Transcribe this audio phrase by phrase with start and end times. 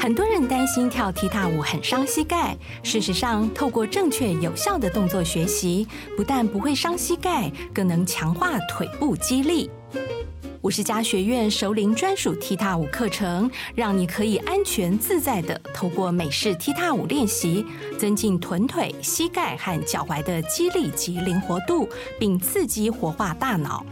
[0.00, 9.70] 很多人担心跳踢踏舞很伤膝盖，事实上，透过正确有效的动作学习，不但不会伤膝盖，更能强化腿部肌力。
[10.62, 17.64] 五十家学院熟龄专属踢踏舞课程，让你可以安全自在地透过美式踢踏舞练习，
[17.98, 21.88] 增进臀腿、膝盖和脚踝的肌力及灵活度，
[22.18, 23.84] 并刺激活化大脑。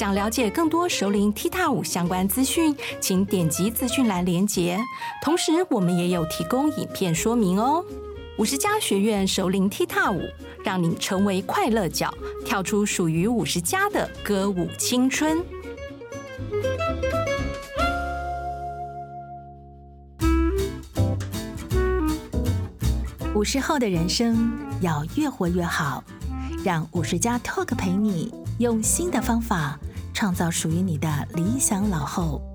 [0.00, 4.78] 想了解更多熟龄踢踏舞相关资讯，请点击资讯栏连接。
[5.22, 7.84] 同时，我们也有提供影片说明哦。
[8.38, 10.22] 五十加学院熟龄踢踏舞，
[10.64, 12.10] 让你成为快乐脚，
[12.46, 15.38] 跳出属于五十加的歌舞青春。
[23.34, 26.02] 五十后的人生要越活越好，
[26.64, 29.78] 让五十加 Talk 陪你用新的方法
[30.20, 32.49] 创造属于你的理想老后。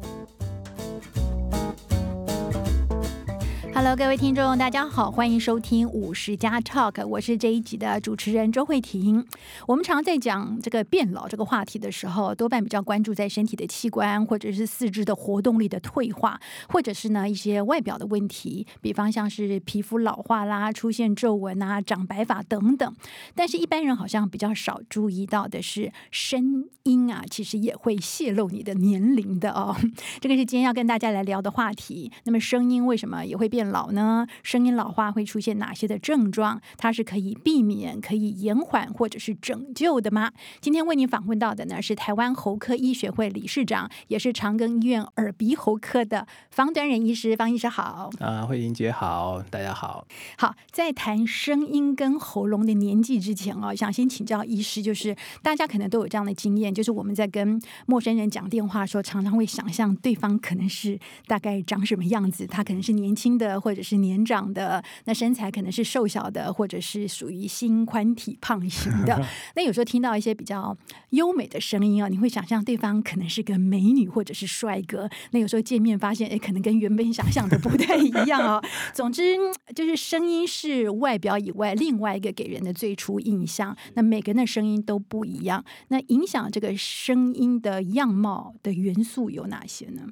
[3.77, 9.27] Hello，各位听众，大家好，欢迎收听五十加 Talk，我是这一集的主持人周慧婷。
[9.67, 22.95] 我们常在讲这个变老这个话题的时候，多半比较关注在身体的器官，或者是四肢的活动力的退化，或者是呢一些外表的问题，比方像是皮肤老化啦、出现皱纹啊、长白发等等。
[23.35, 29.75] 但是，一般人好像比较少注意到的是，声音啊，其实也会泄露你的年龄的哦。
[30.21, 32.09] 这个是今天要跟大家来聊的话题。
[32.23, 33.75] 那么，声音为什么也会变老？
[33.75, 34.25] 老呢？
[34.41, 36.61] 声音老化会出现哪些的症状？
[36.77, 40.31] 它是可以避免、可以延缓或者是拯救的吗？
[40.61, 47.35] 今天为您访问到的呢是台湾喉科医学会理事长，也是长庚医院耳鼻喉科的方端仁医师。
[47.35, 50.07] 方医师好，啊，慧玲姐好，大家好。
[50.37, 63.54] 好，在谈声音跟喉咙的年纪之前啊，想先请教医师，就是大家可能都有这样的经验，就是我们在跟陌生人讲电话的时候，常常会想象对方可能是大概长什么样子，他可能是年轻的。
[63.59, 69.19] 或者是年长的，那身材可能是瘦小的，或者是属于心宽体胖型的。
[69.55, 70.75] 那有时候听到一些比较
[71.11, 75.09] 优美的声音啊，你会想象对方可能是个美女或者是帅哥。
[75.31, 78.63] 那有时候见面发现，哎，可能跟原本想象的不太一样哦。
[78.93, 79.35] 总之，
[79.75, 83.75] 就是声音是外表以外另外一个给人的最初印象。
[83.93, 90.03] 那每个人的声音都不一样，那影响这个声音的样貌的元素有哪些呢？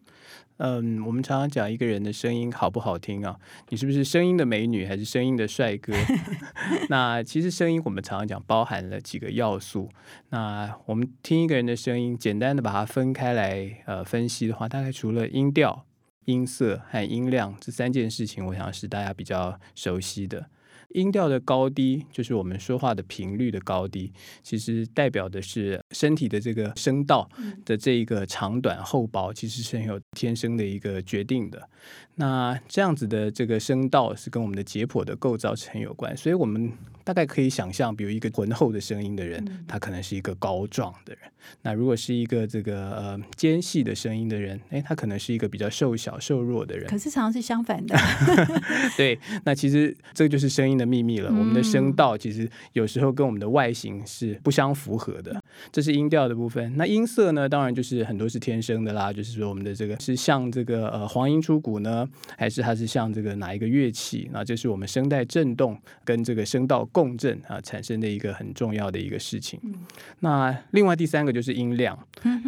[0.58, 3.38] 嗯，我们常常讲一个人的声音好不好听啊？
[3.69, 5.94] 你是不是声音的美女，还是声音的帅哥？
[6.90, 9.90] 那其实声音我们常常讲包含了几个要素。
[10.30, 15.86] 那我们听一个人的声音，简单的把它分开来呃分析的话，大概除了音调、
[16.25, 20.47] 音色和音量这三件事情，我想是大家比较熟悉的。
[20.94, 24.12] 音调的高低，就是我们说话的频率的高低，
[24.42, 27.30] 其实代表的是身体的这个声道
[27.66, 31.70] 的这一个长短厚薄，其实是很有天生的一个决定的。
[32.16, 36.72] 那这样子的这个声道是跟我们的解剖的构造是很有关，所以我们
[37.03, 41.24] 大概可以想象，比如一个浑厚的声音的人，他可能是一个高壮的人；
[41.62, 46.88] 那如果是一个这个呃尖细的声音的人，哎，他可能是一个比较瘦小瘦弱的人。
[46.88, 47.96] 可是常常是相反的。
[48.97, 51.30] 对，那其实这就是声音的秘密了。
[51.30, 56.75] 我们的声道其实有时候跟我们的外形是不相符合的，这是音调的部分。
[56.78, 62.08] 那音色呢，当然就是很多是天生的啦，就是说我们的这个是像这个呃黄莺出谷呢。
[62.38, 64.30] 还是它是像这个哪一个乐器？
[64.34, 69.59] 那这是我们声带振动跟这个声道共振啊产生的一个很重要的一个事情。
[69.64, 69.74] 嗯、
[70.22, 71.98] 那另外第三个就是音量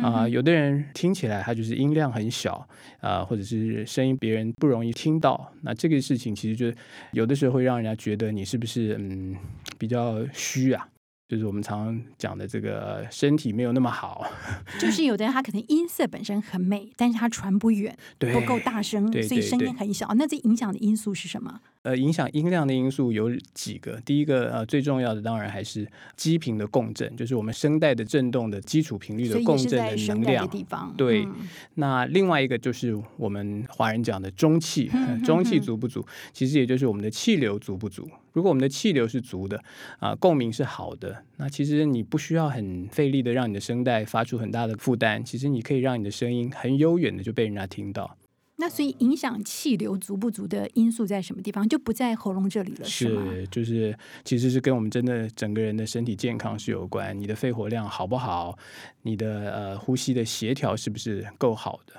[0.02, 2.56] 啊、有的人听起来他就是音量很小
[3.02, 5.52] 啊、呃，或者是声音别人不容易听到。
[5.64, 6.80] 那这个事情其实就
[7.12, 9.36] 有的时候会让人家觉得你是不是嗯
[9.78, 10.88] 比较虚啊？
[11.28, 14.24] 就是我们常常讲的这个身体没有那么好，
[14.80, 20.14] 就是有的人他可能音色本身很美，但是他传不远，不够大声，所以声音很小。
[20.16, 21.62] 那这影响的因素是什么？
[21.86, 24.02] 呃，影响音量的因素有几个。
[24.04, 30.50] 第一个，呃，最重要的当然还是基频的共振，就是我们声带的振动的基础频率的共振的能量。
[30.50, 31.24] 地方对。
[31.26, 34.90] 嗯、那另外一个就是我们华人讲的中气，
[35.24, 36.04] 中气足不足？
[36.34, 38.10] 其实也就是我们的气流足不足。
[38.34, 39.56] 如果我们的气流是足的，
[40.00, 48.18] 啊、呃，共鸣是好的，那其实你不需要很费力的让你的声带发出很大的负担，其实你可以让你的声音很悠远的就被人家听到。
[48.58, 51.68] 那所以影响气流足不足的因素在什么地方？
[51.68, 53.22] 就不在喉咙这里了，是吗？
[53.30, 57.18] 是，就是其实是跟我们真的整个人的身体健康是有关。
[57.20, 58.58] 你的肺活量好不好？
[59.02, 61.94] 你的呃呼吸的协调是不是够好的？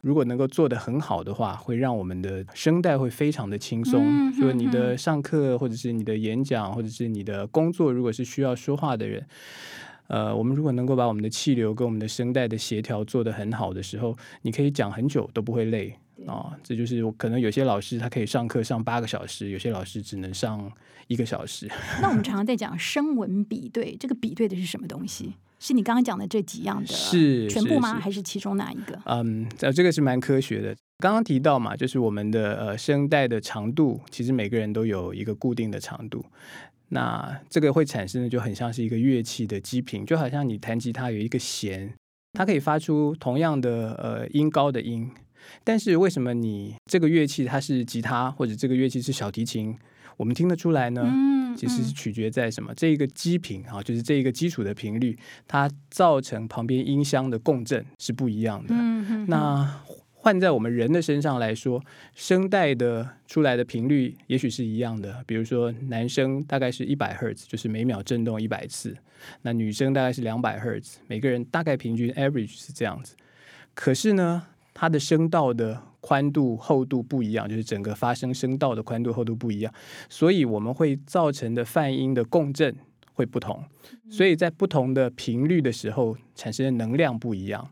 [0.00, 4.04] 如果能够做得很好的话，会让我们的声带会非常的轻松。
[4.04, 9.24] 嗯、所以你的上课或者是你的演讲或者是你的工作，如果是需要说话的人。
[10.06, 15.96] 呃，我们如果能够把我们的气流跟我们的声带的协调做得很好的时候，你可以讲很久都不会累
[16.26, 16.52] 啊。
[16.62, 20.70] 这就是可能有些老师他可以上课上八个小时，有些老师只能上
[21.08, 21.68] 一个小时。
[22.02, 25.34] 那我们常常在讲声纹比对，这个比对的是什么东西？
[25.60, 27.98] 是你刚刚讲的这几样的，是全部吗？
[27.98, 29.00] 还是其中哪一个？
[29.06, 30.76] 嗯，这个是蛮科学的。
[30.98, 36.22] 刚刚提到嘛，就是我们的呃声带的长度，其实每个人都有一个固定的长度。
[36.94, 41.92] 那这个会产生的就很像是一个乐器的基频，就好像你弹吉他有一个弦，
[42.34, 45.10] 它可以发出同样的呃音高的音。
[45.64, 49.76] 但是为什么你这个乐器它是吉他，或者这个乐器是小提琴，
[50.16, 51.02] 我们听得出来呢？
[51.04, 52.72] 嗯，其实是取决在什么？
[52.76, 55.18] 这一个基频啊，就是这一个基础的频率，
[55.48, 58.72] 它造成旁边音箱的共振是不一样的。
[59.26, 59.82] 那
[60.24, 61.84] 换在我们人的身上来说，
[62.14, 65.22] 声带的出来的频率也许是一样的。
[65.26, 68.94] 比如说，男生大概是一百赫兹，就是每秒震动一百次；
[69.42, 73.14] 那女生大概是两百赫兹，每个人大概平均 average 是这样子。
[73.74, 74.42] 可是呢，
[74.72, 79.70] 它的声道的宽度、厚度不一样，就是整个发声声道的宽度、厚度不一样，
[80.08, 82.74] 所以我们会造成的泛音的共振
[83.12, 83.62] 会不同。
[84.08, 87.68] 所以在不同的频率的时候，产生的能量不一样。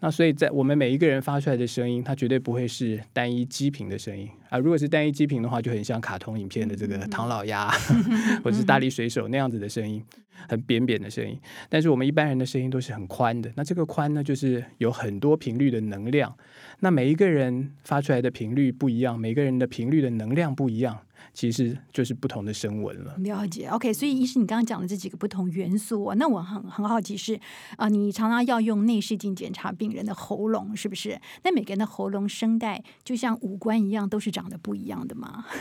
[0.00, 4.58] 那所以在我们每一个人发出来的声音，它绝对不会是单一基频的声音啊。
[4.58, 7.70] 如果是单一基频的话，就很像卡通影片的这个唐老鸭
[8.44, 10.02] 或者是大力水手那样子的声音，
[10.48, 11.38] 很扁扁的声音。
[11.68, 13.50] 但是我们一般人的声音都是很宽的。
[13.56, 16.34] 那这个宽呢，就是有很多频率的能量。
[16.80, 20.98] 那每一个人发出来的频率不一样，每个人的频率的能量不一样。
[21.32, 23.14] 其实就是不同的声纹了。
[23.18, 23.92] 了解，OK。
[23.92, 27.34] 所以，医师，你刚刚讲的这几个不同元素，那我很很好奇是
[27.76, 31.20] 啊、呃，你常常要用内视镜检查病人的喉咙，是不是？
[31.44, 35.44] 那每个人的喉咙声带就像五官一样，都是长得不一样的吗？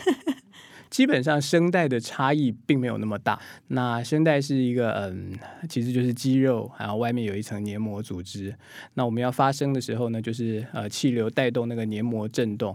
[0.90, 3.38] 基本上声带的差异并没有那么大。
[3.68, 8.56] 那声带是一个嗯，其实就是肌肉，然后外面有一层黏膜组织。
[8.94, 12.74] 那我们要发声的时候呢，就是呃气流带动那个黏膜震动。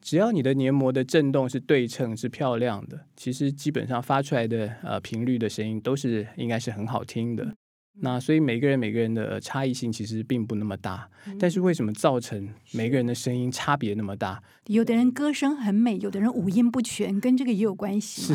[0.00, 7.54] 只要你的黏膜的震动是对称、是漂亮的，其实基本上发出来的呃频率的声音都是应该是很好听的。
[8.00, 11.08] 那所以每个人每个人的差异性其实并不那么大，
[11.38, 14.42] 但是为什么造成每个人的声音差别那么大？
[14.66, 18.34] 有的人歌声很美，有的人五音不全，跟这个也有关系。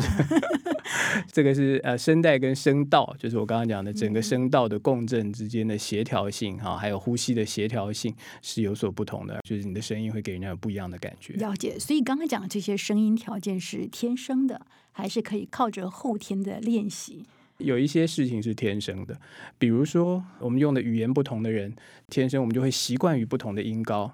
[1.32, 11.34] 这个是呃声带跟声道，就是我刚刚讲的整个声道的共振之间的协调性哈，还有呼吸的协调性是有所不同的，就是你的声音会给人家有不一样的感觉。
[11.34, 17.24] 了解，所以刚刚讲的这些声音条件是天生的，还是可以靠着后天的练习？
[17.58, 19.16] 有一些事情是天生的，
[19.58, 21.74] 比如说我们用的语言不同的人，
[22.08, 24.12] 天生我们就会习惯于不同的音高。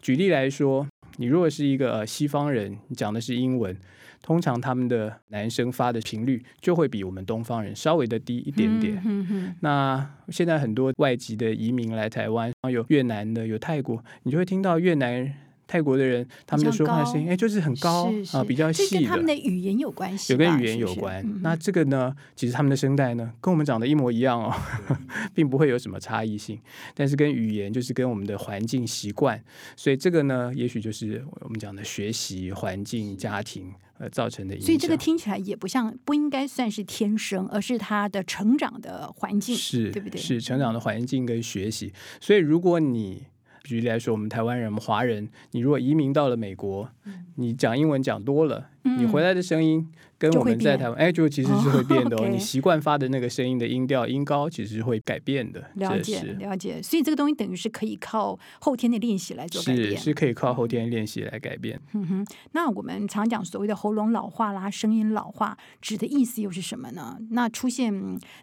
[0.00, 0.86] 举例来说，
[1.16, 3.76] 你如果是一个西方人，你讲的是英文，
[4.22, 9.02] 通常他们的男生发的频率就会比我们东方人稍微的低一点点。
[9.04, 15.34] 嗯嗯、那现在很多外籍的移民来台湾，有越南的，有泰国，你就会听到越南。
[15.66, 19.00] 泰国的人，他们的说话声音，哎，就是很高啊，比较细的。
[19.00, 21.22] 跟他们的语言有关系，有跟语言有关。
[21.22, 24.54] 是是那这个呢，其实他们的声带呢，跟我们长得一模一样哦，
[25.34, 26.58] 并不会有什么差异性。
[26.94, 29.42] 但是跟语言，就是跟我们的环境习惯，
[29.76, 34.66] 所以这个呢，也许就是我们讲的学习环境、家庭呃造成的影响。
[34.66, 40.20] 所以这个听起来也不像，不应该算是天生，而是他的成长的环境，是对不对？
[40.20, 41.92] 是成长的环境跟学习。
[42.20, 43.24] 所以如果你
[43.64, 46.88] 举例来说，我们台湾人、我们华人，你如果移民到了美国，
[47.36, 49.90] 你讲英文讲多了，你回来的声音。
[50.30, 52.20] 跟我们在台湾，哎，就其实是会变的哦。
[52.24, 52.32] Oh, okay.
[52.32, 55.70] 你习惯发的那个声音的音调、音高，其实是会改变的。
[55.74, 56.80] 了解，了解。
[56.82, 59.90] 所以这个东西等于是可以靠后天的练习来做改变。
[59.90, 61.78] 是，是可以靠后天练习来改变。
[61.92, 62.26] 嗯哼。
[62.52, 67.18] 那我们常讲所谓的喉咙老化啦、声音老化，指的意思又是什么呢？
[67.30, 67.92] 那出现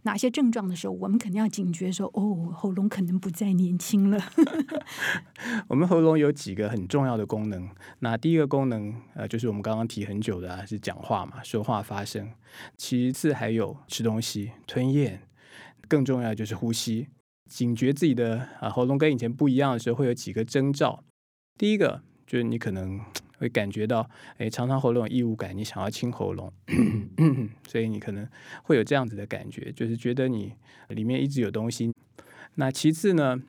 [0.03, 4.19] 哪些症状的时候，我们肯定要警觉说，哦，喉咙可能不再年轻了。
[5.67, 7.67] 我们喉咙有几个很重要的功能。
[7.99, 11.70] 那第一个功能，呃，就是我们刚刚提很久的啊，是讲话嘛，说话。
[11.71, 12.31] 话发生，
[12.75, 15.21] 其次还有吃东西、吞咽，
[15.87, 17.07] 更重要就是呼吸。
[17.49, 21.03] 警觉自己的啊喉咙跟以前不一样的时候，会有几个征兆。
[21.57, 22.99] 第一个就是你可能
[23.39, 26.51] 会感觉到，哎，常常喉咙有异物感，你想要清喉咙，
[27.67, 28.27] 所以你可能
[28.63, 30.53] 会有这样子的感觉，就是觉得你
[30.89, 31.91] 里面一直有东西。
[32.55, 33.41] 那其次呢，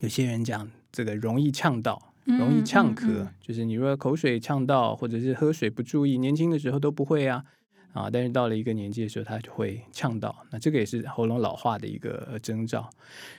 [0.00, 2.08] 有些人讲这个容易呛到。
[2.26, 7.44] 容易呛咳，嗯嗯嗯、就是你如果口水呛到，或者是喝水不注意，年轻的时候都不会啊，
[7.92, 10.34] 啊，但是到了一个年纪的时候，它就会呛到。
[10.50, 12.88] 那这个也是喉咙老化的一个征兆。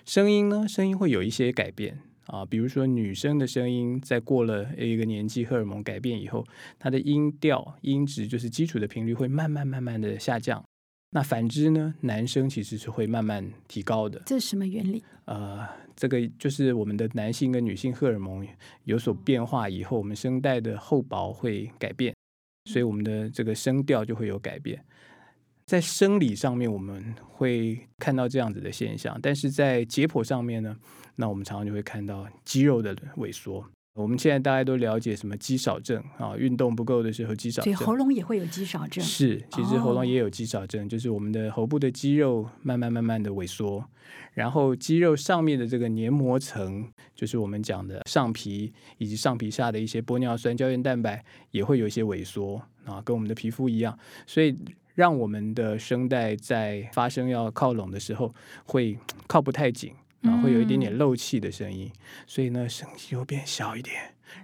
[0.05, 6.46] 声音呢，声音会有一些改变啊，比如说女生的声音在过了一个年纪，荷尔蒙改变以后，
[6.77, 10.63] 它的音调、音质就是基础的频率会慢慢慢慢的下降。
[11.13, 14.22] 那反之呢，男生其实是会慢慢提高的。
[14.25, 15.03] 这是什么原理？
[15.25, 18.48] 呃，这个就是我们的男性跟女性荷尔蒙
[18.86, 22.15] 有所变化以后，我们声带的厚薄会改变，
[22.65, 24.84] 所以我们的这个声调就会有改变。
[25.65, 30.75] 在生理上面，我们会看到这样子的现象，但是在解剖上面呢，
[31.15, 33.65] 那我们常常就会看到肌肉的萎缩。
[33.94, 39.04] 我们现在大家都了解什么肌少症啊，运动不够的时候肌少症，所以喉咙也会有肌少症。
[39.04, 43.84] 是，其实喉咙也有肌少症，哦、就是我们的喉部的肌肉慢慢慢慢的萎缩，
[44.34, 54.58] 然后肌肉上面的这个黏膜层，就是我们讲的上皮以及上皮下的一些玻尿酸、胶原蛋白也会有一些萎缩啊，跟我们的皮肤一样，所以。
[54.94, 58.30] 让我们的声带在发声要靠拢的时候，
[58.66, 58.96] 会
[59.26, 63.96] 靠不太紧，然后会有一点点漏气的声音，嗯、所以呢，声音就会变小一点，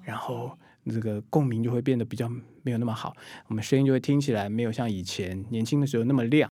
[0.04, 2.30] 然后这个共鸣就会变得比较
[2.64, 3.16] 没有那么好，
[3.48, 6.50] 我们声音就会听起来没有像以前年轻的时候那么亮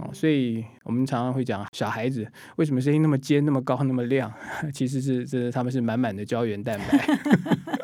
[0.00, 0.10] 哦。
[0.12, 4.32] 所以我们常常会讲，小孩子为什么声音那么尖、那么高、那么亮？
[4.72, 7.06] 其实是这他们是满满的胶原蛋白。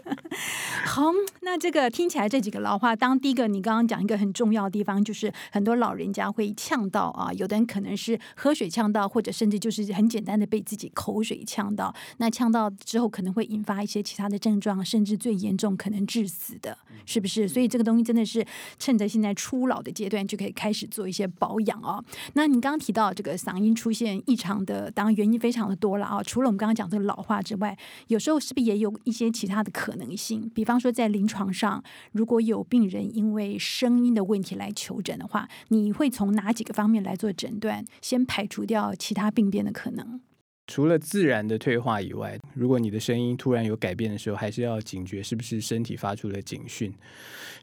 [0.94, 1.04] 好，
[1.40, 11.94] 那这个听起来这几个老话，当第一个你刚刚讲一个很重要的地方，就是很多老人家会呛到啊，有的人可能是喝水呛到，或者甚至就是很简单的被自己口水呛到。
[12.18, 17.48] 那呛到之后可能会引发一些其他的症状，甚至最严重可能致死的，是不是？
[17.48, 18.44] 所以这个东西真的是
[18.78, 22.04] 趁着现在初老的阶段就可以开始做一些保养哦。
[22.34, 26.22] 那你刚刚提到这个嗓音出现异常的，当然原因非常的多了啊。
[26.22, 27.74] 除了我们刚刚讲这个老化之外，
[28.08, 30.50] 有时候是不是也有一些其他的可能性？
[30.54, 30.92] 比方说。
[30.92, 37.82] 在临床上，如果有病人因为声音的问题来求诊的话，你会从哪几个方面来做诊断？
[38.02, 40.20] 先排除掉其他病变的可能。
[40.66, 46.92] 除了自然的退化以外，如果你的声音突然有改变的时候，还是要警觉是不是身体发出了警讯。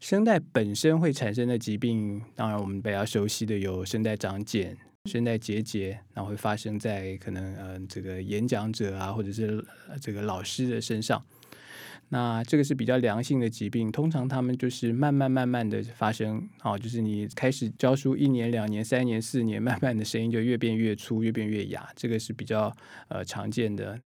[0.01, 9.63] 声带本身会产生的疾病，当然我们比较熟悉的有声带长茧、声带结节，然后会发生在可能呃这个演讲者啊，或者是
[10.01, 11.23] 这个老师的身上。
[12.11, 22.75] 那这个是比较良性的疾病，通常他们就是慢慢慢慢的发生，哦，就是你开始教书一年、两年、三年、四年，慢慢的声音就越变越粗，越变越哑，这个是比较
[23.09, 23.99] 呃常见的。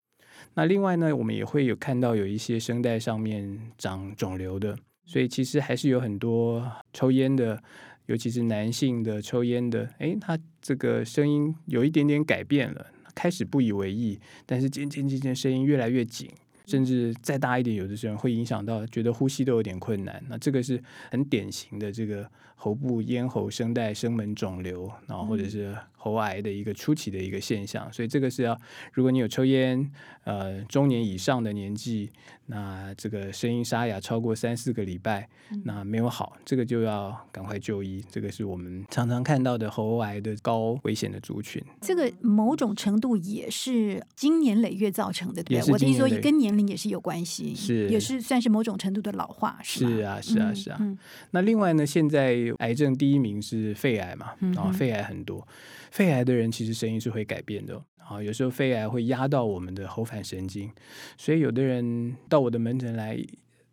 [0.54, 7.62] 那另外呢，我们也会有看到有一些声带上面长肿瘤的，所以其实还是有很多抽烟的，
[8.06, 16.28] 尤其是男性的抽烟的，诶，他这个声音有一点点改变了，开始不以为意，但是渐渐渐渐声音越来越紧。
[16.66, 20.22] 甚至再大一点，有的时候会影响到，觉得呼吸都有点困难。
[20.28, 27.90] 那这个是很典型的这个喉部咽喉声带声门肿瘤，然后或者是喉癌的一个初期的一个现象。
[27.92, 28.58] 所以这个是要，
[28.92, 29.88] 如果你有抽烟，
[30.24, 32.10] 呃，中年以上的年纪，
[32.46, 35.28] 那这个声音沙哑超过三四个礼拜，
[35.64, 38.04] 那没有好，这个就要赶快就医。
[38.10, 41.62] 这个是我们常常看到的喉癌的高危险的族群。
[41.80, 45.72] 这个某种程度也是经年累月造成的，对不对？
[45.72, 50.76] 我听说跟年龄也是有关系，是也是算是某种程度的老化，是是啊，是啊，是啊。
[50.80, 50.98] 嗯嗯、
[51.30, 55.46] 那另外呢，现在癌症第一名是肺癌嘛，然后肺癌很多，
[55.92, 58.20] 肺癌的人其实声音是会改变的啊。
[58.22, 60.72] 有时候肺癌会压到我们的喉返神经，
[61.18, 63.22] 所以有的人到我的门诊来，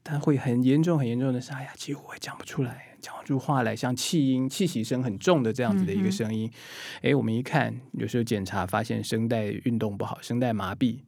[0.03, 6.51] 他会很严重、很严重的沙哑，几乎会讲不出来，讲不出话来，像气音、气息声很重的这样子的一个声音。
[6.97, 10.99] 哎、嗯，我们一看，有时候检查发现声带运动不好，声带麻痹。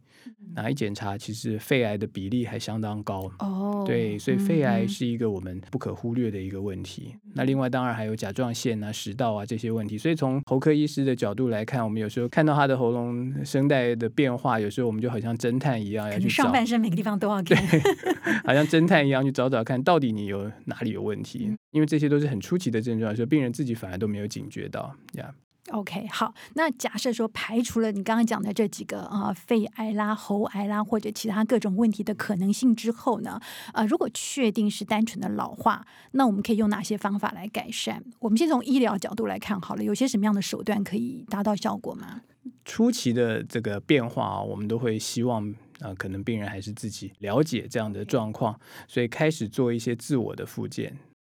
[0.56, 3.80] 哪一检查，其实肺癌的比例还相当高哦。
[3.80, 7.16] Oh, 对，所以肺癌是一个我们不可忽略的一个问题。
[7.26, 9.98] 嗯、那另外当然还有甲状腺啊、食道啊这些问题。
[9.98, 17.80] 所以从喉科医师的角度来看，我们有时候看到他的喉咙声带的变化，有时候我们就好像侦探一样要去找上半身每个地方都要看，对，
[18.46, 21.48] 好像侦探一样去找找看到底你有哪里有问题。
[21.50, 25.32] 嗯、因为这些都是很初期的症状，所以病人自己反而都没有警觉到呀。
[25.32, 33.40] Yeah OK，好，那假设说排除了你刚刚讲的这几个啊、呃，肺癌啦、喉癌啦，或者其他各种问题的可能性之后呢，
[33.74, 38.04] 呃，如果确定是单纯的老化，那我们可以用哪些方法来改善？
[38.20, 42.22] 我们先从医疗角度来看好了，有些什么样的手段可以达到效果吗？
[42.66, 45.48] 初期的这个变化啊，我们都会希望
[45.80, 50.98] 啊、呃，可能病人还是自己了解这样的状况，所以开始做一些自我的复健。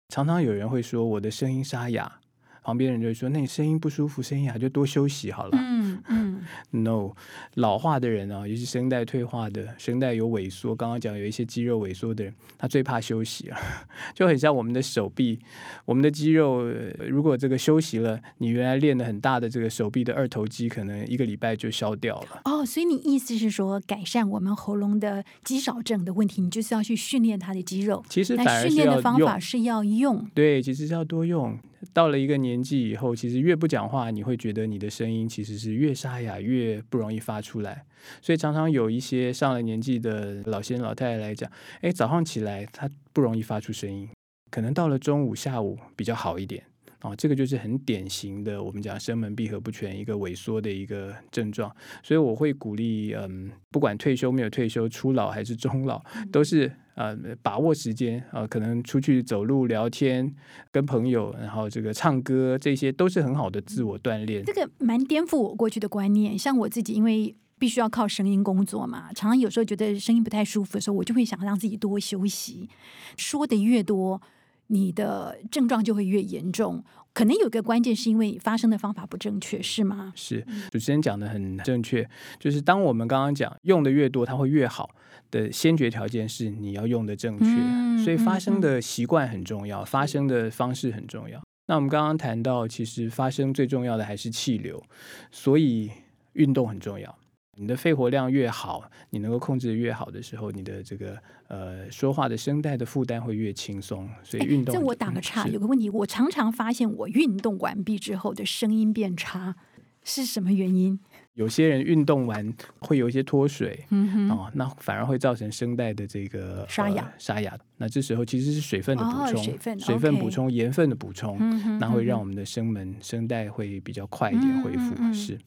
[0.08, 2.20] 常常有人会说，我的声音沙哑。
[2.62, 5.50] 旁边人就会说：“那你声音不舒服，声音哑就多休息好了。
[5.54, 7.10] 嗯”嗯嗯，no，
[7.54, 13.58] 老化的人啊，尤其声带退化的，声带有萎缩，刚刚讲有一些肌肉萎缩的人，他最怕休息啊，
[14.14, 15.38] 就很像我们的手臂，
[15.84, 16.62] 我们的肌肉
[17.08, 22.40] 如果这个休息了，你原来练的很大的这个手臂的二头肌，可能一个礼拜就消掉了。
[22.44, 28.04] 哦，所以你意思是说，改善我们喉咙的肌少症的问题，你就是要去训练他的肌肉。
[28.08, 31.58] 其实反而训练的方法是要用，对，其实是要多用。
[31.92, 37.84] 到了一个年纪以后，其实越不讲话，你会觉得你的声音其实是越沙哑，越不容易发出来。
[38.20, 44.08] 所以常常有一些上了年纪的老先生、老太太来讲，哎，早上起来他不容易发出声音，
[44.50, 46.64] 可能到了中午、下午比较好一点。
[47.02, 60.32] 哦，这个就是很典型的我们讲生门闭合不全一个萎缩的一个症状，所以我会鼓励，嗯，不管退休没有退休，初老还是中老，都是呃把握时间啊，呃，可能出去走路、聊天、
[60.70, 64.44] 跟朋友，然后这个唱歌，这些都是很好的自我锻炼。
[64.44, 72.68] 这个蛮颠覆我过去的观念，像我自己，因为必须要靠声音工作嘛，常常有时候觉得声音不太舒服的时候，我就会想让自己多休息，
[73.16, 74.22] 说的越多。
[74.72, 80.14] 你的症状就会越严重，可能有个关键是因为发生的方法不正确，是吗？
[80.16, 82.08] 是，主持人讲的很正确，
[82.40, 84.88] 就是当我们刚刚讲用的越多，它会越好
[85.30, 91.38] 的先决条件是你要用的正确，嗯、所以发声的习惯很重要，嗯、发声的方式很重要。
[91.66, 94.82] 那我们刚刚谈到，其实发声最重要的还是气流，
[95.30, 95.90] 所以
[96.32, 97.18] 运动很重要。
[97.58, 101.18] 你的肺活量越好，你能够控制的越好的时候，你的这个
[101.48, 104.08] 呃说话的声带的负担会越轻松。
[104.22, 109.54] 所以运动，这我打个岔，有个问题，我常常发现我运动完毕之后的声音变差，
[110.02, 110.98] 是什么原因？
[111.34, 117.56] 有些人运动完会有一些脱水，嗯哼，哦，那反而会造成声带的这个沙哑，沙哑。
[117.76, 121.38] 那这时候其实是水分的补充，哦、水分，水分补充，盐、分的补充，
[121.78, 125.38] 那会让我们的声门、声带会比较快一点恢复，嗯、是。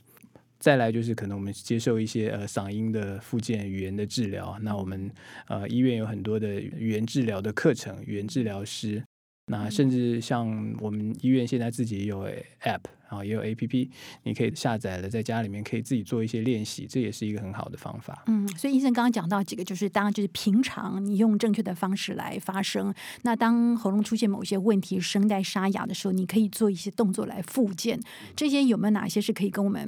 [0.59, 5.11] 再来就是可能我们接受一些呃嗓音的附件语言的治疗，那我们
[5.47, 9.03] 呃医院有很多的语言治疗的课程，语言治疗师，
[9.47, 12.27] 那甚至像我们医院现在自己也有
[12.63, 12.81] App。
[13.09, 13.89] 啊，也有 A P P，
[14.23, 18.23] 你可以下载了，在家里面可以自己做一些练习，这也是一个很好的方法。
[18.27, 27.99] 嗯，所以医生刚刚讲到几个，就是当然就是平常你用正确的方式来发声，那当喉咙出现某些问题，声带沙哑的时候，你可以做一些动作来复健。
[28.35, 29.87] 这些有没有哪些是可以跟我们？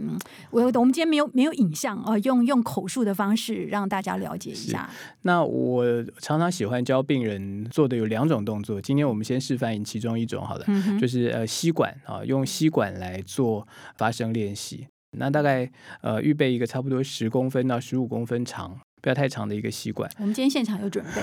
[0.51, 4.89] 我我们今天没有没有影像啊，用用口述的方式让大家了解一下。
[5.23, 13.06] 那我常常喜欢教病人做的有两种动作，今天我们先示范其中一种好了，嗯、就是呃吸管啊，用吸管来。
[13.09, 13.67] 来做
[13.97, 15.69] 发声练习，那大概
[16.01, 20.09] 呃预备一个差不多十公分到十五公分长，不要太长的一个吸管。
[20.19, 21.21] 我们今天现场有准备，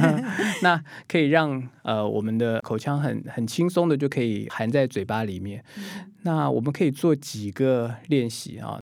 [0.62, 5.64] 那可以让呃我们的口腔很很轻松的就可以含在嘴巴里面。
[5.76, 8.80] 嗯、那我们可以做几个练习啊，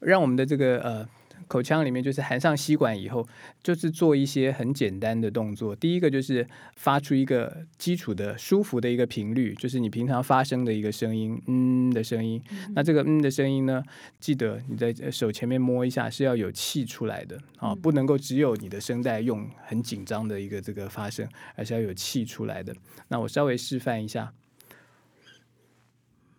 [0.00, 1.08] 让我们的这个呃。
[1.52, 3.28] 口腔里面就是含上吸管以后，
[3.62, 5.76] 就是做一些很简单的动作。
[5.76, 12.42] 第一个就是发出一个基础的舒服的一个频率，就是你平常发声的一个声音，嗯的声音。
[12.50, 13.82] 嗯、那这个嗯的声音呢，
[14.18, 22.74] 记得你在手前面摸一下，是要有气出来的啊，不能够只有你的声带用很紧张的一个这个发声，而是要有气出来的。
[23.08, 24.32] 那我稍微示范一下，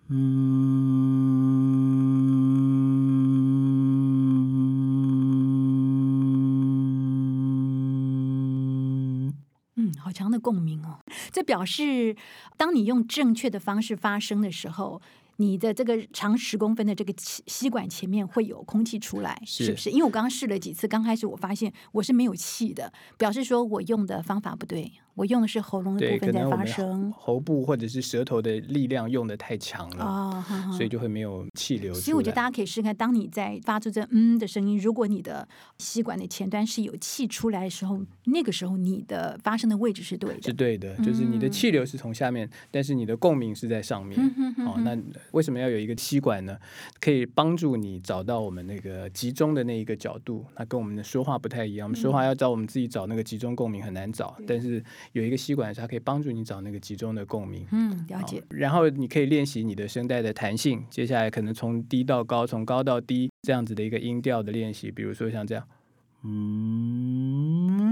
[0.10, 1.04] 嗯。
[10.14, 11.00] 强的共鸣哦！
[11.32, 12.16] 这表示，
[12.56, 15.02] 当你用正确的方式发声的时候，
[15.38, 19.90] 你的这个长十公分的这个吸吸管前面会有空气出来，是，是不是？
[19.90, 24.92] 因为我刚刚试了几次，刚开始我发现我是没有气的，表示说我用的方法不对。
[25.16, 30.44] 我用的是喉咙的部分在发声，喉部或者是舌头的力量用的太强了，
[30.76, 31.94] 所以就会没有气流。
[31.94, 35.48] 所以我觉得大家可以试试看，当你在发出这“嗯”的声音，如果你的
[35.78, 44.20] 吸管的前端是有气出来的时候，那个时候你的发声的位置是对的，是对的，就是你的气流是从下面，嗯、但是你的共鸣是在上面。
[44.20, 44.98] 嗯、哼哼哼哦，那
[45.32, 46.58] 为什么要有一个吸管呢？
[47.00, 50.46] 可以帮助你找到我们那个集中的那一个角度。
[50.58, 55.84] 那跟我们的说话不太一样，我们说话要找我们自己找那个集中共鸣很难找，嗯、但是有一个吸管上。
[55.84, 58.42] 它可以帮助你找那个集中的共鸣，嗯，了解。
[58.52, 65.68] 然后你可以练习你的声带的弹性，接下来可能从低到高，从高到低这样子的一个音调的练习，比如说像这样，
[66.24, 67.84] 嗯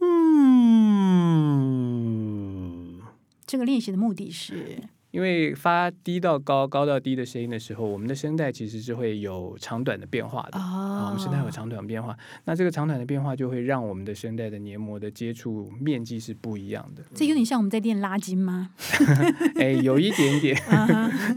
[0.00, 0.20] 嗯，
[3.46, 4.82] 这个练习的目的是。
[5.12, 10.58] 因为发低到高、高到低的声音的时候，我们的声带其实是会有长短的变化的。
[10.58, 17.02] 哦，我们声带有长短变化，那这个长短的变化就会让我们的声带的黏膜的接触面积是不一样的。
[17.14, 18.70] 这有点像我们在练拉筋吗？
[19.60, 20.56] 哎，有一点点。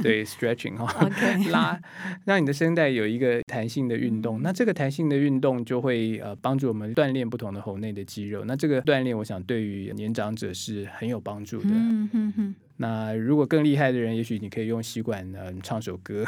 [0.01, 1.09] 对，stretching 哈。
[1.51, 1.77] 拉，
[2.23, 4.41] 让你的声带有一个弹性的运动。
[4.41, 8.45] 那这个弹性的运动就会呃帮助我们锻炼不同的喉内的肌肉。
[8.45, 11.69] 那这个锻炼，我想对于年长者是很有帮助的。
[11.71, 12.55] 嗯哼哼。
[12.77, 16.25] 那如果更厉害的人，也许你可以用吸管呢唱首歌，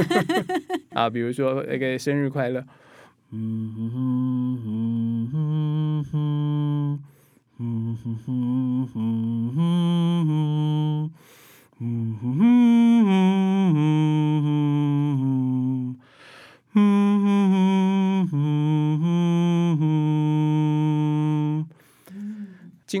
[0.94, 2.64] 啊，比如说那个生日快乐，
[3.30, 6.98] 嗯哼哼哼哼哼
[7.58, 11.10] 哼哼哼哼哼哼
[11.78, 12.57] 哼哼哼。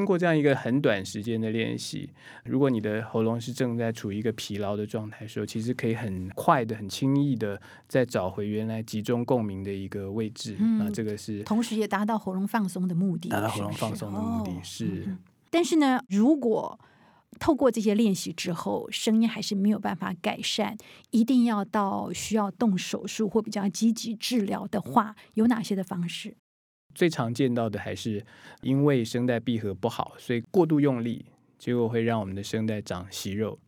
[0.08, 2.08] 过这样一个很短时间的练习，
[2.44, 10.56] 如果你的喉咙是正在处于一个疲劳的状态的时候，其实可以很快的、很轻易的再找回原来集中共鸣的一个位置。
[10.58, 14.86] 嗯、那这个是同时也达到喉咙放松的目的，达到喉咙放松的目的是。
[14.86, 15.18] 是哦嗯、
[15.50, 16.80] 但是呢，如果
[17.38, 20.76] 透过这些练习之后，声音还是没有办法改善，
[21.10, 26.34] 一定要到需要动手术或比较积极治疗的话，有哪些的方式？
[26.94, 28.24] 最常见到的还是
[28.62, 31.24] 因为声带闭合不好，所以过度用力，
[31.58, 33.58] 结果会让我们的声带长息肉。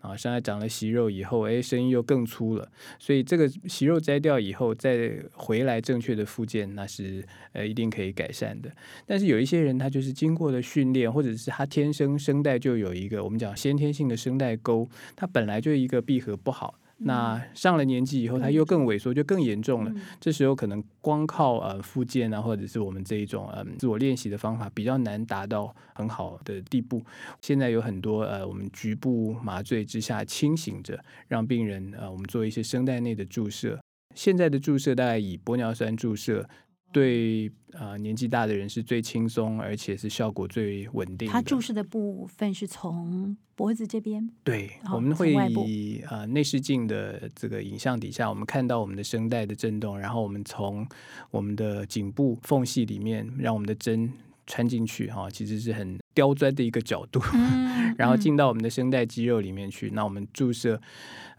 [0.00, 2.70] 啊，声带长了息肉以后，哎，声音又更粗了。
[3.00, 8.70] 所以这个息肉摘掉以后，再回来正确的复健，那是呃一定可以改善的。
[9.04, 16.78] 但是有一些人，他就是经过了训练，或者是他天生声带就有一个我们讲先天性的声带沟，他本来就一个闭合不好。
[16.98, 19.90] 那上了年纪以后，它又更萎缩，就更严重了。
[19.94, 27.00] 嗯、这时候可能光靠呃复健啊，或者是我们这一种呃自我练习的方法，比较难达到很好的地步。
[27.40, 33.78] 现在有很多呃，我们局部麻醉之下清醒着，让病人呃，我们做一些声带内的注射。
[34.14, 36.48] 现在的注射大概以玻尿酸注射。
[36.92, 41.32] 对啊、呃，年纪大的人是最轻松，而且是效果最稳定的。
[41.32, 44.30] 它注射的部分是从脖子这边。
[44.42, 45.32] 对，我们会
[45.66, 50.86] 以啊、呃、内视镜的这个影像底下，我们看到我们的声带的震动，然后我们从
[51.30, 54.12] 我们的颈部缝隙里面，让我们的针。
[54.50, 57.67] 穿进去哈，其实是很刁钻的一个角度，嗯、
[57.98, 59.90] 然后进到我们的声带肌肉里面去。
[59.90, 60.80] 嗯、那我们注射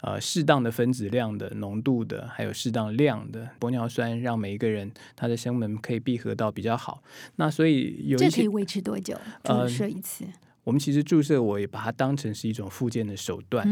[0.02, 7.02] 呃适当的分子量的浓度的，还有适当量的玻尿酸，让每一个人他的声门可以闭合到比较好。
[7.36, 9.18] 那所以有一些这可以维持多久？
[9.42, 10.24] 注射一次？
[10.24, 10.30] 呃
[10.64, 13.66] 我们其实注射，我也把它当成是一种复健的手段。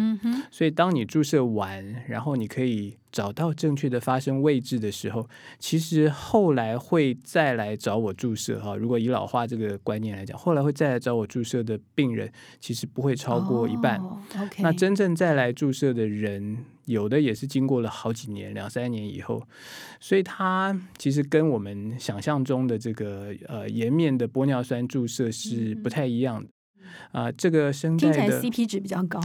[0.51, 8.75] 所以，当你注射完，然后你可以找到正确的发生位置的时候，其实后来会再来找我注射哈。
[8.75, 14.01] 如果以老化这个观念来讲，后来会再来找我注射的病人，其实不会超过一半。
[14.59, 19.47] 那真正再来注射的人，有的也是经过了好几年、两三年以后，
[20.01, 26.49] 所以它其实跟我们想象中的这个呃颜面的玻尿酸注射是不太一样的。
[27.13, 29.21] 啊、呃，这个声带的 CP 值比较高。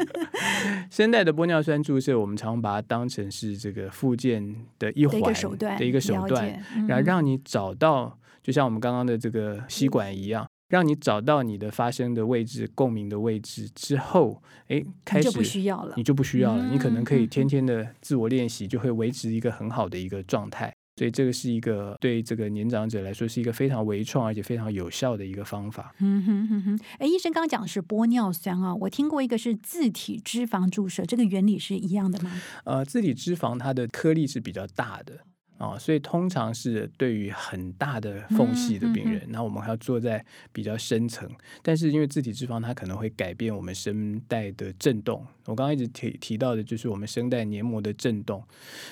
[0.90, 20.72] 声带的玻尿酸注射，我们常把它当成是这个附件的一环的一个手段，的一个手段，嗯、然后让你找到，就像我们刚刚的这个吸管一样，让你找到你的发声的位置、共鸣的位置之后，哎，开始你就不需要了，你就不需要了，嗯、你可能可以天天的自我练习，就会维持一个很好的一个状态。
[21.00, 25.94] 所以这个是一个对这个年长者来说是一个非常微创而且非常有效的一个方法。
[25.98, 32.30] 嗯哼哼哼，哎，医生刚刚讲的是玻尿酸啊，我听过一个是自体脂肪注射，这个原理是一样的吗？
[32.64, 35.20] 呃，自体脂肪它的颗粒是比较大的。
[35.60, 41.30] 啊、哦，所以通常是对于很大的缝隙的病人，那、嗯嗯、我们还要做在比较深层。
[41.62, 48.42] 但是因为自体脂肪它可能会改变我们声带的震动，我刚刚一直提提到的就是我们声带黏膜的震动。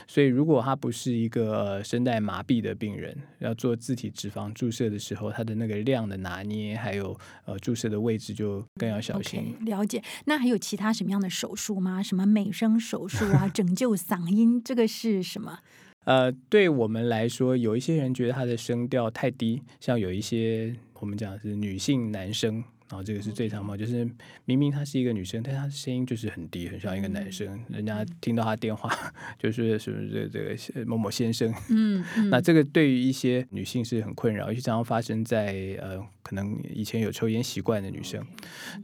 [0.07, 9.57] 所以如果他不是一个声带麻痹的病人，要做自体脂肪注射的时候，它的那个量的拿捏，还有呃注射的位置就更要小心。
[9.61, 10.03] Okay, 了解。
[10.27, 12.03] 那还有其他什么样的手术吗？
[12.03, 15.61] 什么美声手术啊， 拯救嗓音，这个是什么？
[16.09, 22.55] 呃，对我们来说，有一些人觉得他的声调太低，像有一些我们讲的是女性男生，
[22.89, 24.09] 然后这个是最常嘛，就是
[24.47, 28.91] 明明他是一个女生，但他的声音就是很低，很像一个男生，人家听到他电话
[29.39, 38.27] 就是什么这这个某某先生，嗯， 嗯，那这个对于一些女性是很困扰，尤其常常发生在呃可能以前有抽烟习惯的女生，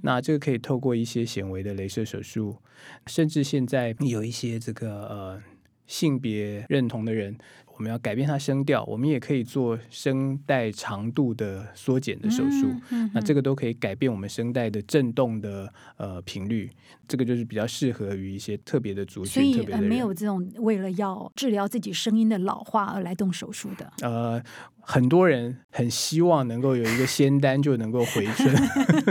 [0.03, 2.59] 那这个可以透过一些显微的镭射手术，
[3.07, 5.43] 甚至现在有一些这个呃。
[5.87, 7.37] 性别认同的人，
[7.77, 12.69] 我们要改变他声调，我们也可以做声带长度的缩减的手术。
[12.91, 16.71] 嗯嗯、那这个都可以改变我们声带的震动的呃频率。
[17.07, 19.33] 这个就是比较适合于一些特别的族群。
[19.33, 23.93] 所以、呃、没有这种为了要治疗自己声音的老化而来动手术的。
[24.01, 24.43] 呃。
[24.87, 28.55] 很多人很希望能够有一个仙丹就能够回春，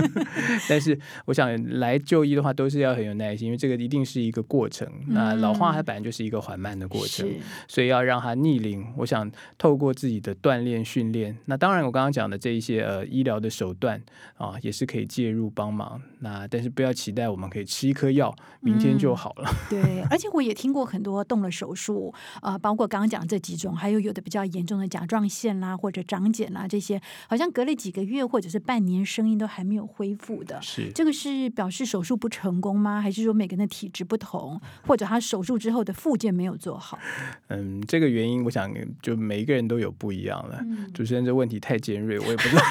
[0.69, 4.88] 但是我想来就医的话都是要很有耐心，因为这个一定是一个过程。
[5.07, 11.36] 那老化它本来就是一个缓慢的过程，嗯、所以要让它逆龄，我想透过自己的锻炼训练。
[11.45, 13.99] 那当然，我刚刚讲的这一些呃医疗的手段
[14.36, 15.99] 啊，也是可以介入帮忙。
[16.19, 19.49] 那但是不要期待我们可以吃一颗药，明天就好了。
[19.49, 25.62] 嗯、对，而且我也听过很多动了手术啊、呃，包括刚刚讲的这几种，还有有的比较严重的甲状腺。
[25.63, 30.62] 啊，或者长茧啊，这些好像隔了几个月或者是半年，声音都还没有恢复的。
[30.62, 32.99] 是这个是表示手术不成功吗？
[33.02, 36.99] 还是说每个人的体质不同，或者他手术之后的复健没有做好？
[37.47, 38.69] 嗯，这个原因我想
[39.02, 40.58] 就每一个人都有不一样了。
[40.62, 42.62] 嗯、主持人这问题太尖锐，我也不知道。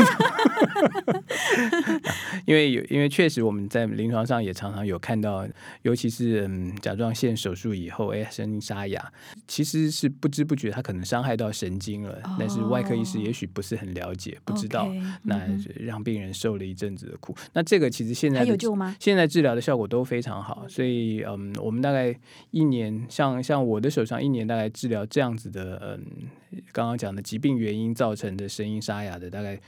[2.47, 5.47] 因为有，因为确实我们在临床上也常常有看到，
[5.83, 9.13] 尤其是嗯甲状腺手术以后，哎，声音沙哑，
[9.47, 15.41] 其实是不知不觉它可能伤害到神经了，哦、但是外科医师也许不是很了解，不知道，okay, 那
[15.79, 17.35] 让病人受了一阵子的苦。
[17.39, 18.97] 嗯、那这个其实现在有救吗？
[18.99, 22.15] 现在治疗的效果都非常好，所以嗯，我们大概
[22.51, 26.05] 一年，像像我的手上一年大概治疗这样子的，嗯，
[26.73, 29.59] 刚刚讲的疾病原因造成的声音沙哑的，大概。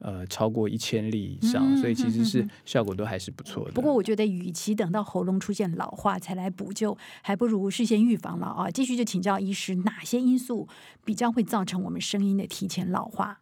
[0.00, 3.72] 呃，超过一千例以上，所以其实是效果都还是不错的。
[3.72, 8.70] 不过，我觉得与其等到喉咙出现老化才来补救，还不如事先预防了啊！
[8.70, 10.68] 继续就请教医师，哪些因素
[11.04, 13.40] 比较会造成我们声音的提前老化？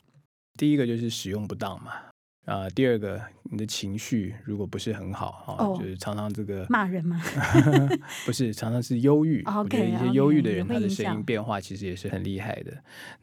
[0.57, 1.93] 第一个就是使用不当嘛。
[2.47, 7.21] 啊、呃，第二个，你的情绪如果不是很好哈，哦、就是常常这个骂人吗？
[8.25, 9.43] 不是，常常是忧郁。
[9.43, 12.73] Okay, 我觉得一些忧郁的人，他的声音变化其实也是很厉害的。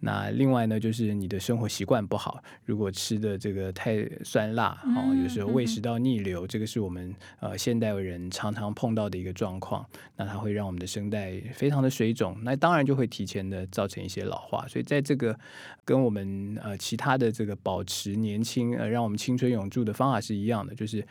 [0.01, 9.85] 那另外呢，就是你的生活习惯不好，如果吃的这个太酸辣，哦，嗯、有时候胃食道逆流，嗯、这个是我们呃现代人常常碰到的一个状况。
[10.17, 14.67] 那它会让我们的声带非常的水肿，那当然就会提前的造成一些老化。
[14.67, 15.37] 所以在这个
[15.85, 21.05] 跟我们呃其他的这个保持年轻呃让我们青春永驻的方法是一样的，就是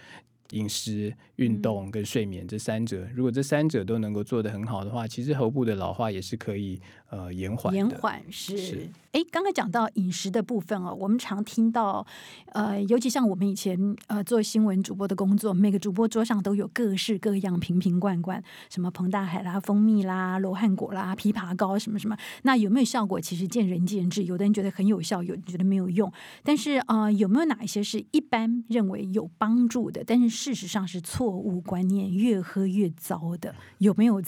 [0.51, 3.09] 饮食、运动跟睡眠这三者。
[3.15, 6.81] 如果这三者都能够做得很好的话，其实喉部的老化也是可以
[7.13, 7.73] 呃延缓。
[7.73, 8.57] 延缓是。
[8.57, 12.07] 是哎，刚刚讲到饮食的部分哦，我们常听到，
[12.55, 22.17] 呃，尤其像我们以前呃做新闻主播的工作，每个主播桌上都有各式各样瓶瓶罐罐，什么彭大海啦、蜂蜜啦、罗汉果啦、枇杷膏什么什么。
[22.45, 23.21] 那有没有效果？
[23.21, 26.11] 其实见仁见智，有的人觉得很有效，有人觉得没有用。
[26.43, 33.55] 但是啊、呃，有没有哪一些是一般认为有帮助的，但是事实上是错误观念，越喝越糟的？
[33.77, 34.23] 有没有？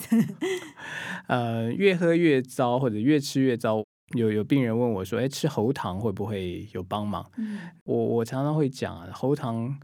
[1.26, 3.82] 呃，越喝越糟，或者越吃越糟。
[4.14, 9.76] 有有病人问我说：“哎，吃喉糖会不会有帮忙？”嗯、我我常常会讲啊，喉糖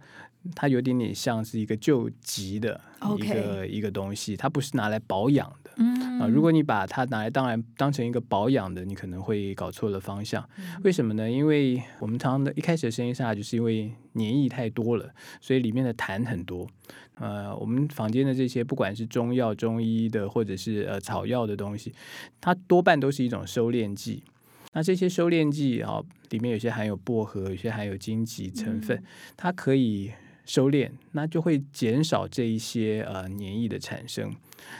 [0.54, 2.80] 它有点点像是一个救急的
[3.18, 5.70] 一个一个东西，它不是拿来保养的。
[5.76, 10.46] 嗯、啊，如果你把它拿来当然当成一个保养的，你可能会搞错了方向。
[10.58, 11.30] 嗯、为什么呢？
[11.30, 16.66] 因为我们常常的一开始的声音沙哑，就是因为粘液太多了，所以里面的痰很多。
[17.14, 21.92] 呃，我们房间的这些，不管是中药、中医的，或者是呃草药的东西，
[22.40, 24.22] 它多半都是一种收敛剂。
[24.72, 29.02] 那这些收敛剂啊，里面有些含有薄荷，有些含有荆棘成分，
[29.36, 30.10] 它可以
[30.52, 34.34] 收敛，那就会减少这一些呃黏液的产生。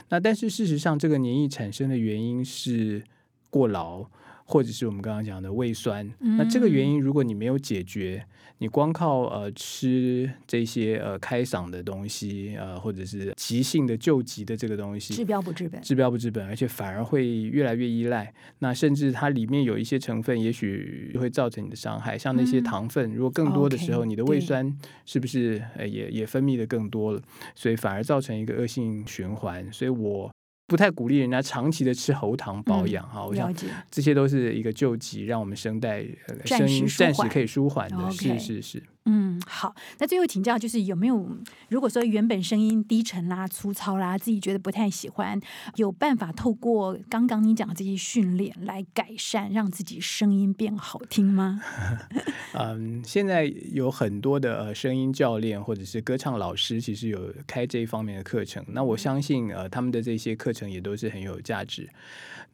[0.09, 3.01] 那但是事实上，这个黏液产生的原因是
[3.49, 4.05] 过劳。
[4.51, 8.23] 或者是我们刚刚讲的胃酸，嗯、那这个原因如果你没有解决，
[8.57, 18.33] 你光靠呃吃这些呃开嗓的东西呃，或者是急性的救急的这个东西，治标不治本，治标不治本，而且反而会越来越依赖。
[18.59, 27.21] 那甚至它里面有一些成分，也许会造成你的伤害，像那些糖分，嗯、如果更多的时候，okay, 你的胃酸是不是呃也也分泌的更多了？
[27.55, 29.71] 所以反而造成一个恶性循环。
[29.71, 30.30] 所以我。
[30.71, 33.53] 不太鼓励人家长期的吃喉糖保养哈，嗯、我想
[33.89, 36.01] 这些都是一个救急，让我们声带
[36.45, 38.81] 声音暂时可以舒缓的，是是是。
[39.05, 41.27] 嗯，好，那最后请教就是有没有，
[41.69, 45.39] 如果说原本声音低沉啦、粗糙啦，自己觉得不太喜欢，
[45.75, 51.61] 有办法透过刚刚你讲的这些训练来改善，让自己声音变好听吗？
[52.53, 58.63] 嗯，现在有很多的呃声音教练或者是歌唱老师，其实有开这一方面的课程。
[58.67, 61.89] 那我相信呃他们的这些课程也都是很有价值。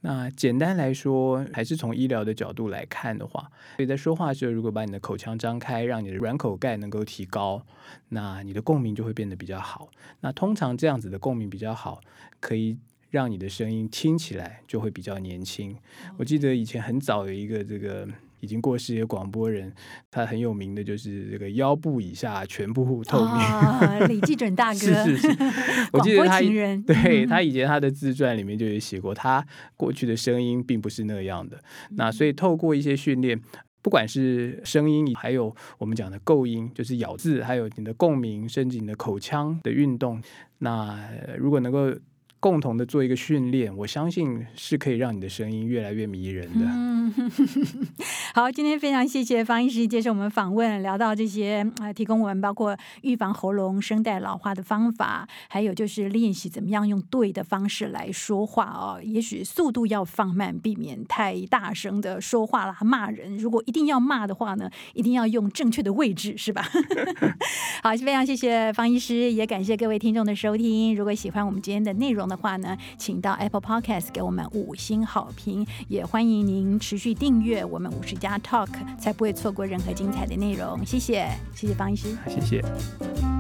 [0.01, 7.65] 那简单来说，还是从医疗的角度来看的话，所以在说话的时候，如果把你的口腔张开，让你的软口盖能够提高，
[8.09, 9.89] 那你的共鸣就会变得比较好。
[10.21, 12.01] 那通常这样子的共鸣比较好，
[12.39, 12.77] 可以
[13.09, 15.77] 让你的声音听起来就会比较年轻。
[16.17, 18.07] 我记得以前很早有一个这个。
[18.39, 19.73] 已经过世的广播人，
[20.11, 23.33] 他很有名的就是这个腰部以下全部透明。
[23.33, 25.37] 哦、李济准大哥是是 是，
[25.93, 29.45] 我记得他人对他以前他的自传里面就有写过，他
[29.75, 31.57] 过去的声音并不是那样的。
[31.89, 33.39] 嗯、那所以透过一些训练，
[33.81, 40.21] 不管是声音，还有我们讲的构音，就是咬字，还有你的共鸣，甚至你的口腔的运动，
[40.59, 41.91] 那如果能够。
[42.39, 46.65] 共同的做一个训练，我相信是可以让你的声音越来越迷人的。
[46.65, 47.11] 嗯，
[48.35, 59.01] 好，今天非常谢谢方医师接受我们访问，聊到这些啊，提供我们包括预防喉咙声带老化的方法，还有就是练习怎么样用对的方式来说话哦。
[59.03, 63.35] 也许速度要放慢，避免太大声的说话啦，骂人。
[63.37, 66.63] 如果一定要骂的话呢，一定要用正确的位置，是吧？
[67.81, 70.95] 好，非常谢谢方医师，也感谢各位听众的收听。
[70.95, 72.26] 如果喜欢我们今天的内容。
[72.27, 80.85] 的话呢，请到 Apple Podcast 给我们五星好评，也欢迎您持续订阅我们五十加 Talk，才不会错过任何精彩的内容。
[80.85, 83.36] 谢谢，谢谢方医师，谢谢。